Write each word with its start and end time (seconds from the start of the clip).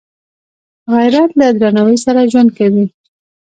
غیرت 0.93 1.31
له 1.39 1.47
درناوي 1.59 1.97
سره 2.05 2.29
ژوند 2.31 2.49
کوي 2.57 2.85